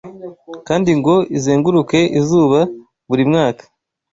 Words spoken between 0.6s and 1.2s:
kandi ngo